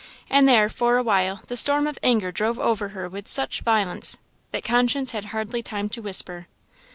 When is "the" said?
1.45-1.55